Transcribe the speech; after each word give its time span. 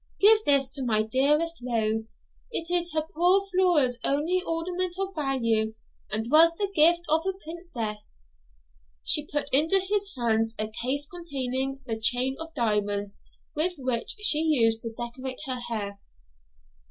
Give 0.19 0.43
this 0.45 0.67
to 0.69 0.83
my 0.83 1.03
dearest 1.03 1.57
Rose; 1.61 2.15
it 2.51 2.71
is 2.71 2.91
her 2.91 3.05
poor 3.13 3.45
Flora's 3.45 3.99
only 4.03 4.41
ornament 4.43 4.95
of 4.97 5.13
value, 5.13 5.75
and 6.09 6.31
was 6.31 6.55
the 6.55 6.71
gift 6.73 7.03
of 7.07 7.23
a 7.27 7.37
princess.' 7.43 8.23
She 9.03 9.27
put 9.27 9.53
into 9.53 9.79
his 9.79 10.09
hands 10.17 10.55
a 10.57 10.69
case 10.81 11.05
containing 11.05 11.83
the 11.85 11.99
chain 11.99 12.35
of 12.39 12.51
diamonds 12.55 13.21
with 13.55 13.73
which 13.77 14.15
she 14.21 14.39
used 14.39 14.81
to 14.81 14.91
decorate 14.93 15.41
her 15.45 15.59
hair. 15.69 15.99